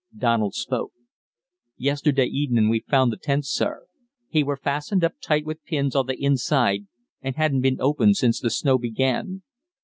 [0.17, 0.93] Donald spoke:
[1.77, 3.85] "Yesterday evenin' we found th' tent, sir.
[4.29, 6.87] He were fastened up tight with pins on th' inside,
[7.21, 9.43] an' hadn't been opened since th' snow began.